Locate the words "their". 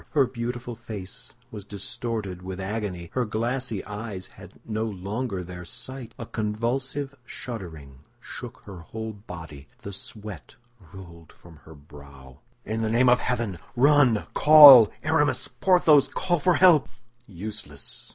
5.43-5.63